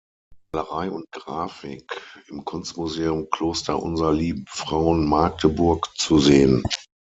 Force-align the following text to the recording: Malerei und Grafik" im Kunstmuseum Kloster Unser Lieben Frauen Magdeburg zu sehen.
Malerei 0.53 0.89
und 0.89 1.11
Grafik" 1.11 2.01
im 2.27 2.43
Kunstmuseum 2.43 3.29
Kloster 3.29 3.77
Unser 3.83 4.11
Lieben 4.13 4.45
Frauen 4.47 5.07
Magdeburg 5.07 5.93
zu 5.95 6.17
sehen. 6.17 6.63